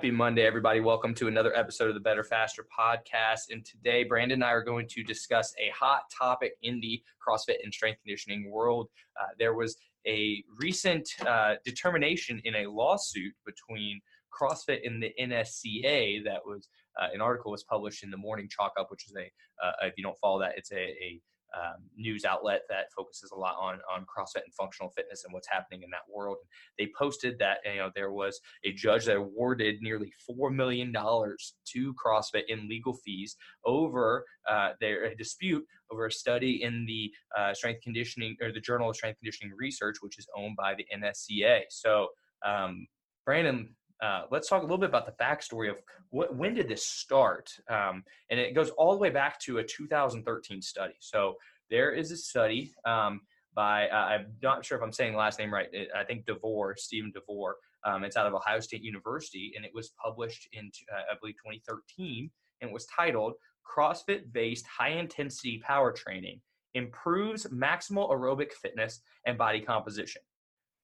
[0.00, 0.80] Happy Monday, everybody.
[0.80, 3.50] Welcome to another episode of the Better Faster podcast.
[3.50, 7.56] And today, Brandon and I are going to discuss a hot topic in the CrossFit
[7.62, 8.88] and strength conditioning world.
[9.20, 14.00] Uh, there was a recent uh, determination in a lawsuit between
[14.32, 18.72] CrossFit and the NSCA that was uh, an article was published in the Morning Chalk
[18.80, 19.30] Up, which is a,
[19.62, 21.20] uh, if you don't follow that, it's a, a
[21.56, 25.48] um, news outlet that focuses a lot on on CrossFit and functional fitness and what's
[25.48, 26.38] happening in that world.
[26.78, 31.54] They posted that you know there was a judge that awarded nearly four million dollars
[31.72, 37.52] to CrossFit in legal fees over uh, their dispute over a study in the uh,
[37.54, 41.62] strength conditioning or the Journal of Strength Conditioning Research, which is owned by the NSCA.
[41.68, 42.08] So,
[42.44, 42.86] um,
[43.26, 45.76] Brandon, uh, let's talk a little bit about the backstory of
[46.10, 47.50] what, when did this start?
[47.68, 50.94] Um, and it goes all the way back to a 2013 study.
[51.00, 51.34] So
[51.68, 53.20] there is a study um,
[53.54, 55.68] by, uh, I'm not sure if I'm saying the last name right.
[55.96, 57.52] I think Devor, Steven Devor.
[57.84, 61.36] Um, it's out of Ohio State University, and it was published in, uh, I believe,
[61.36, 62.30] 2013,
[62.60, 63.34] and it was titled
[63.64, 66.40] CrossFit Based High Intensity Power Training
[66.74, 70.22] Improves Maximal Aerobic Fitness and Body Composition.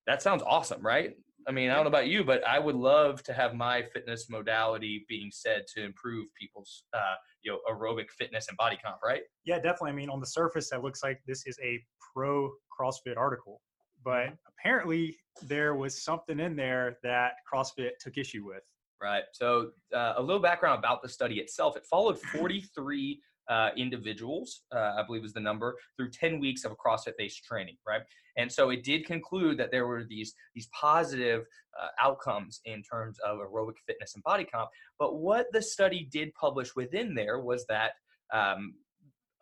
[0.07, 1.17] That sounds awesome, right?
[1.49, 4.29] I mean, I don't know about you, but I would love to have my fitness
[4.29, 9.23] modality being said to improve people's, uh, you know, aerobic fitness and body comp, right?
[9.45, 9.91] Yeah, definitely.
[9.91, 11.81] I mean, on the surface, that looks like this is a
[12.13, 13.61] pro CrossFit article,
[14.05, 14.35] but mm-hmm.
[14.59, 18.63] apparently there was something in there that CrossFit took issue with.
[19.01, 19.25] Right.
[19.33, 21.77] So, uh, a little background about the study itself.
[21.77, 26.73] It followed 43 uh, individuals, uh, I believe was the number, through 10 weeks of
[26.73, 28.03] a CrossFit based training, right?
[28.37, 31.45] And so it did conclude that there were these, these positive
[31.81, 34.69] uh, outcomes in terms of aerobic fitness and body comp.
[34.99, 37.93] But what the study did publish within there was that
[38.33, 38.75] um,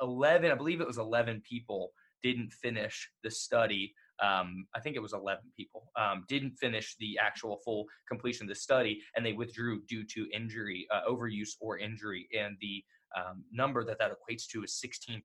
[0.01, 1.93] 11, I believe it was 11 people
[2.23, 7.19] didn't finish the study um, I think it was 11 people, um, didn't finish the
[7.21, 11.79] actual full completion of the study, and they withdrew due to injury, uh, overuse, or
[11.79, 12.29] injury.
[12.37, 12.85] And the
[13.17, 15.21] um, number that that equates to is 16%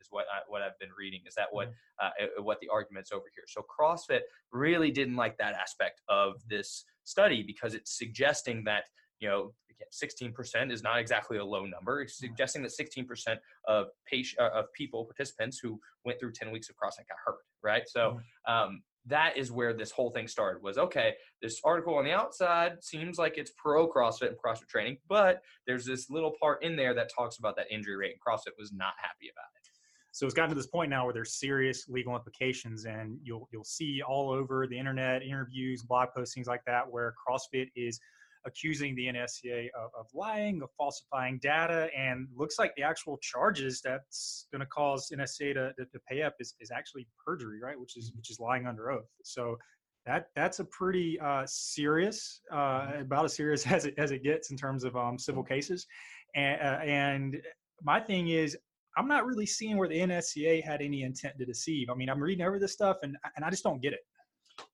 [0.00, 1.20] is what I, what I've been reading.
[1.26, 2.38] Is that what mm-hmm.
[2.38, 3.44] uh, what the argument's over here?
[3.48, 4.20] So CrossFit
[4.52, 8.84] really didn't like that aspect of this study because it's suggesting that
[9.20, 9.52] you know
[9.92, 12.02] 16% is not exactly a low number.
[12.02, 13.36] It's suggesting that 16%
[13.68, 17.38] of patient uh, of people participants who went through 10 weeks of CrossFit got hurt.
[17.62, 17.82] Right.
[17.86, 18.52] So mm-hmm.
[18.52, 22.82] um, that is where this whole thing started was okay this article on the outside
[22.82, 26.94] seems like it's pro crossfit and crossfit training but there's this little part in there
[26.94, 29.68] that talks about that injury rate and crossfit was not happy about it.
[30.12, 33.64] So it's gotten to this point now where there's serious legal implications and you'll you'll
[33.64, 37.98] see all over the internet interviews blog postings like that where crossfit is
[38.46, 43.80] accusing the NSCA of, of lying, of falsifying data, and looks like the actual charges
[43.82, 47.78] that's going to cause NSCA to, to, to, pay up is, is actually perjury, right?
[47.78, 49.08] Which is which is lying under oath.
[49.22, 49.56] So
[50.06, 54.50] that that's a pretty uh, serious, uh, about as serious as it as it gets
[54.50, 55.86] in terms of um, civil cases,
[56.34, 57.36] and uh, and
[57.82, 58.56] my thing is
[58.96, 61.88] I'm not really seeing where the NSCA had any intent to deceive.
[61.90, 64.00] I mean, I'm reading over this stuff and and I just don't get it.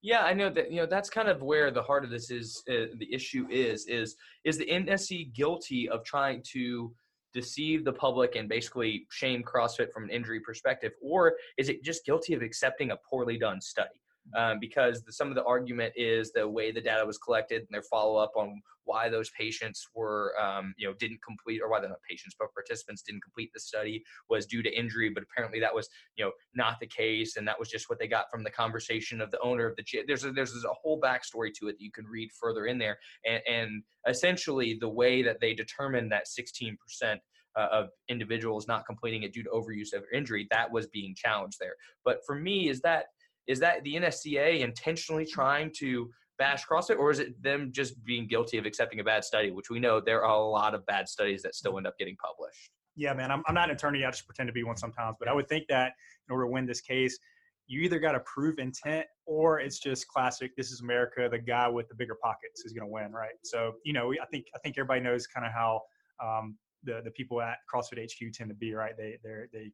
[0.03, 0.71] Yeah, I know that.
[0.71, 2.62] You know, that's kind of where the heart of this is.
[2.69, 6.93] Uh, the issue is is is the NSC guilty of trying to
[7.32, 12.05] deceive the public and basically shame CrossFit from an injury perspective, or is it just
[12.05, 14.00] guilty of accepting a poorly done study?
[14.37, 17.69] Um, because the, some of the argument is the way the data was collected and
[17.71, 21.81] their follow up on why those patients were, um, you know, didn't complete, or why
[21.81, 25.11] they're not patients, but participants didn't complete the study was due to injury.
[25.11, 28.09] But apparently that was, you know, not the case, and that was just what they
[28.09, 30.05] got from the conversation of the owner of the gym.
[30.06, 32.99] There's a, there's a whole backstory to it that you can read further in there,
[33.25, 37.21] and, and essentially the way that they determined that 16 percent
[37.56, 41.59] uh, of individuals not completing it due to overuse of injury that was being challenged
[41.59, 41.75] there
[42.05, 43.06] but for me is that
[43.46, 46.10] is that the nsca intentionally trying to
[46.40, 49.69] bash CrossFit, or is it them just being guilty of accepting a bad study, which
[49.69, 52.70] we know there are a lot of bad studies that still end up getting published?
[52.96, 54.04] Yeah, man, I'm, I'm not an attorney.
[54.04, 55.92] I just pretend to be one sometimes, but I would think that
[56.28, 57.19] in order to win this case,
[57.66, 60.56] you either got to prove intent or it's just classic.
[60.56, 61.28] This is America.
[61.31, 63.34] The guy with the bigger pockets is going to win, right?
[63.44, 65.82] So, you know, I think I think everybody knows kind of how
[66.25, 68.96] um, the the people at CrossFit HQ tend to be, right?
[68.96, 69.70] They they they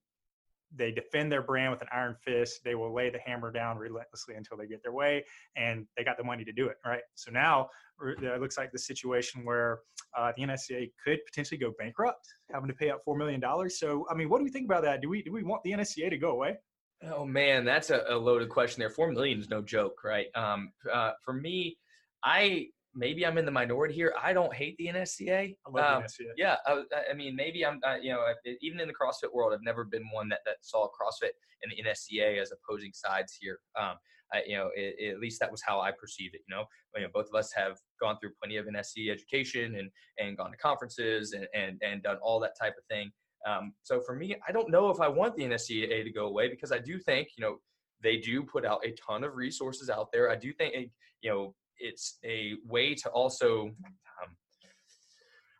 [0.74, 2.60] they defend their brand with an iron fist.
[2.64, 5.24] They will lay the hammer down relentlessly until they get their way,
[5.56, 7.02] and they got the money to do it, right?
[7.14, 7.68] So now
[8.02, 9.80] it looks like the situation where
[10.16, 13.78] uh, the NSCA could potentially go bankrupt, having to pay out four million dollars.
[13.78, 15.00] So, I mean, what do we think about that?
[15.00, 16.56] Do we do we want the NSCA to go away?
[17.02, 18.90] Oh man, that's a, a loaded question there.
[18.90, 20.26] Four million is no joke, right?
[20.34, 21.78] Um, uh, for me,
[22.24, 24.14] I maybe I'm in the minority here.
[24.20, 25.56] I don't hate the NSCA.
[25.66, 26.30] I love um, the NSCA.
[26.36, 28.24] Yeah, I, I, mean, maybe I'm, uh, you know,
[28.62, 31.30] even in the CrossFit world, I've never been one that, that saw CrossFit
[31.62, 33.58] and the NSCA as opposing sides here.
[33.78, 33.94] Um,
[34.32, 36.40] I, you know, it, it, at least that was how I perceived it.
[36.48, 36.64] You know,
[36.96, 39.88] you know, both of us have gone through plenty of NSC education and
[40.18, 43.12] and gone to conferences and and, and done all that type of thing.
[43.46, 46.48] Um, so for me, I don't know if I want the NSCA to go away
[46.48, 47.58] because I do think, you know,
[48.02, 50.30] they do put out a ton of resources out there.
[50.30, 50.90] I do think,
[51.20, 54.36] you know, it's a way to also, um,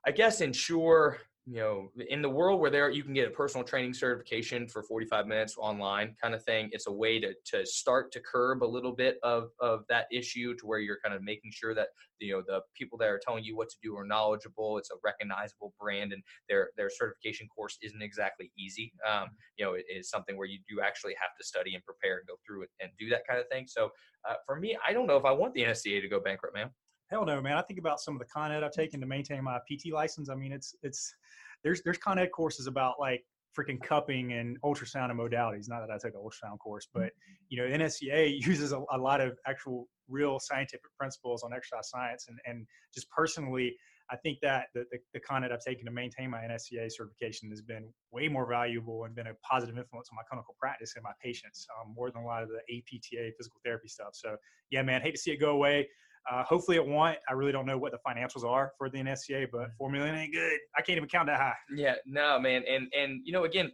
[0.07, 3.65] I guess, ensure you know in the world where there you can get a personal
[3.65, 8.11] training certification for 45 minutes online kind of thing it's a way to to start
[8.11, 11.53] to curb a little bit of of that issue to where you're kind of making
[11.53, 11.89] sure that
[12.19, 14.95] you know the people that are telling you what to do are knowledgeable it's a
[15.05, 18.93] recognizable brand and their their certification course isn't exactly easy.
[19.09, 22.19] Um, you know it is something where you do actually have to study and prepare
[22.19, 23.67] and go through it and do that kind of thing.
[23.69, 23.91] So
[24.29, 26.71] uh, for me i don't know if i want the nsca to go bankrupt man
[27.11, 27.57] Hell no, man.
[27.57, 30.29] I think about some of the Con Ed I've taken to maintain my PT license.
[30.29, 31.15] I mean, it's it's
[31.63, 33.25] there's there's Con Ed courses about like
[33.57, 35.69] freaking cupping and ultrasound and modalities.
[35.69, 37.11] Not that I took an ultrasound course, but
[37.49, 42.27] you know, NSCA uses a, a lot of actual real scientific principles on exercise science.
[42.29, 43.77] And and just personally,
[44.11, 47.51] I think that the, the, the Con Ed I've taken to maintain my NSCA certification
[47.51, 51.03] has been way more valuable and been a positive influence on my clinical practice and
[51.03, 54.11] my patients, um, more than a lot of the APTA physical therapy stuff.
[54.13, 54.37] So
[54.71, 55.89] yeah, man, hate to see it go away.
[56.31, 57.19] Uh, hopefully it won't.
[57.29, 60.33] I really don't know what the financials are for the NSCA, but four million ain't
[60.33, 60.59] good.
[60.77, 61.55] I can't even count that high.
[61.75, 63.71] Yeah, no, man, and and you know, again,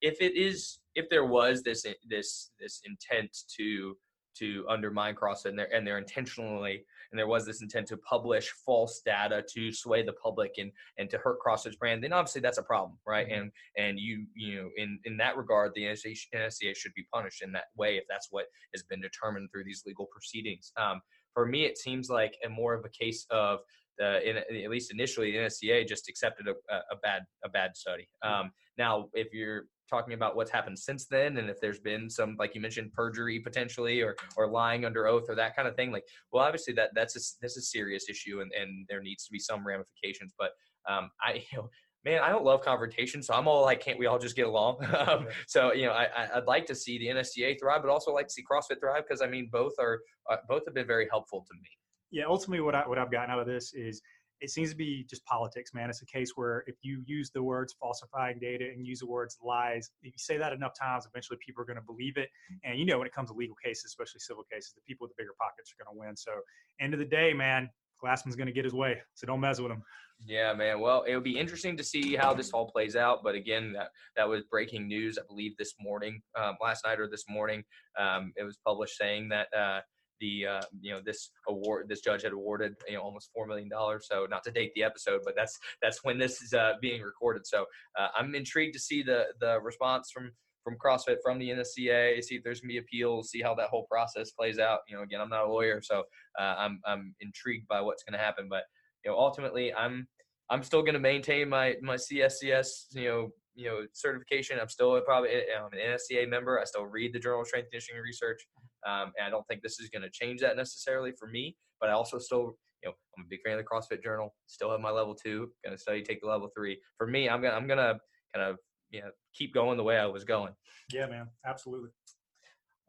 [0.00, 3.96] if it is, if there was this this this intent to
[4.38, 8.50] to undermine CrossFit and they're, and they're intentionally and there was this intent to publish
[8.64, 12.58] false data to sway the public and and to hurt CrossFit's brand, then obviously that's
[12.58, 13.28] a problem, right?
[13.28, 13.42] Mm-hmm.
[13.42, 17.42] And and you you know in in that regard, the NSCA, NSCA should be punished
[17.42, 20.72] in that way if that's what has been determined through these legal proceedings.
[20.76, 21.00] Um,
[21.34, 23.60] for me, it seems like a more of a case of
[23.98, 26.52] the, in, at least initially, the NSCA just accepted a,
[26.90, 28.08] a bad a bad study.
[28.22, 32.36] Um, now, if you're talking about what's happened since then, and if there's been some,
[32.38, 35.92] like you mentioned, perjury potentially, or or lying under oath, or that kind of thing,
[35.92, 39.32] like, well, obviously that that's a, that's a serious issue, and, and there needs to
[39.32, 40.32] be some ramifications.
[40.38, 40.52] But
[40.88, 41.68] um, I, you know,
[42.04, 44.84] man, I don't love confrontation, so I'm all like, can't we all just get along?
[44.98, 48.28] um, so you know, I, would like to see the NSCA thrive, but also like
[48.28, 50.00] to see CrossFit thrive because I mean, both are
[50.30, 51.68] uh, both have been very helpful to me.
[52.10, 54.02] Yeah, ultimately, what I what I've gotten out of this is
[54.40, 55.90] it seems to be just politics, man.
[55.90, 59.36] It's a case where if you use the words falsifying data and use the words
[59.42, 62.30] lies, if you say that enough times, eventually people are going to believe it.
[62.64, 65.14] And you know, when it comes to legal cases, especially civil cases, the people with
[65.16, 66.16] the bigger pockets are going to win.
[66.16, 66.32] So,
[66.80, 67.68] end of the day, man,
[68.02, 68.98] Glassman's going to get his way.
[69.14, 69.82] So don't mess with him.
[70.26, 70.80] Yeah, man.
[70.80, 73.20] Well, it would be interesting to see how this all plays out.
[73.22, 77.08] But again, that, that was breaking news, I believe, this morning, um, last night or
[77.08, 77.64] this morning.
[77.98, 79.80] Um, it was published saying that uh,
[80.20, 83.68] the uh, you know this award, this judge had awarded you know almost four million
[83.68, 84.06] dollars.
[84.10, 87.46] So not to date the episode, but that's that's when this is uh, being recorded.
[87.46, 87.64] So
[87.98, 92.36] uh, I'm intrigued to see the the response from from CrossFit, from the NSCA, see
[92.36, 94.80] if there's gonna be appeals, see how that whole process plays out.
[94.88, 96.04] You know, again, I'm not a lawyer, so
[96.38, 98.48] uh, I'm I'm intrigued by what's gonna happen.
[98.48, 98.64] But
[99.04, 100.06] you know, ultimately, I'm
[100.50, 104.58] I'm still gonna maintain my my CSCS you know you know certification.
[104.60, 106.60] I'm still probably I'm an NSCA member.
[106.60, 108.46] I still read the Journal of Strength Conditioning Research,
[108.86, 111.56] um, and I don't think this is gonna change that necessarily for me.
[111.80, 114.34] But I also still you know I'm a big fan of the CrossFit Journal.
[114.46, 115.50] Still have my level two.
[115.64, 116.78] Gonna study, take the level three.
[116.98, 117.98] For me, I'm gonna I'm gonna
[118.34, 118.56] kind of
[118.90, 120.52] you know keep going the way I was going.
[120.92, 121.90] Yeah, man, absolutely.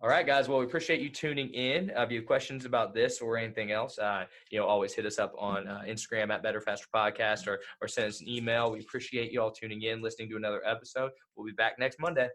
[0.03, 0.49] All right, guys.
[0.49, 1.91] Well, we appreciate you tuning in.
[1.95, 5.05] Uh, if you have questions about this or anything else, uh, you know, always hit
[5.05, 8.71] us up on uh, Instagram at Better Faster Podcast or or send us an email.
[8.71, 11.11] We appreciate you all tuning in, listening to another episode.
[11.35, 12.29] We'll be back next Monday.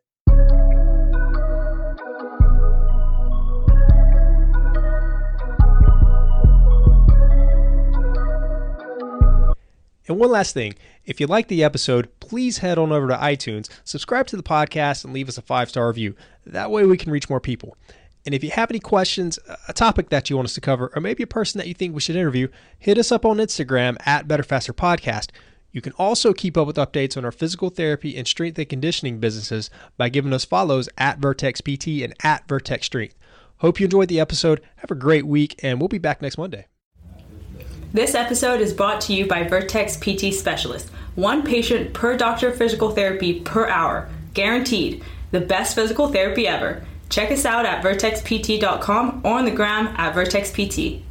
[10.08, 13.68] And one last thing if you like the episode, please head on over to iTunes,
[13.85, 16.14] subscribe to the podcast, and leave us a five star review.
[16.45, 17.76] That way we can reach more people.
[18.25, 21.00] And if you have any questions, a topic that you want us to cover, or
[21.00, 24.26] maybe a person that you think we should interview, hit us up on Instagram at
[24.26, 25.28] Better Faster Podcast.
[25.71, 29.21] You can also keep up with updates on our physical therapy and strength and conditioning
[29.21, 33.14] businesses by giving us follows at Vertex PT and at Vertex Strength.
[33.59, 34.61] Hope you enjoyed the episode.
[34.76, 36.66] Have a great week, and we'll be back next Monday.
[37.92, 40.90] This episode is brought to you by Vertex PT Specialist.
[41.16, 44.08] One patient per doctor of physical therapy per hour.
[44.35, 45.02] Guaranteed.
[45.30, 46.85] The best physical therapy ever.
[47.08, 51.02] Check us out at vertexpt.com or on the gram at vertexpt.